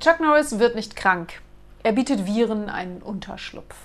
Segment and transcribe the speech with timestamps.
[0.00, 1.40] Chuck Norris wird nicht krank.
[1.82, 3.76] Er bietet Viren einen Unterschlupf.